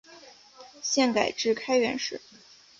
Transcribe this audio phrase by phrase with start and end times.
[0.81, 2.19] 现改置开原市。